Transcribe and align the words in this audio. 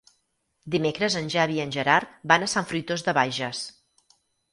Dimecres 0.75 1.17
en 1.19 1.27
Xavi 1.33 1.59
i 1.59 1.61
en 1.65 1.73
Gerard 1.75 2.15
van 2.31 2.45
a 2.45 2.47
Sant 2.55 2.67
Fruitós 2.71 3.05
de 3.09 3.15
Bages. 3.19 3.61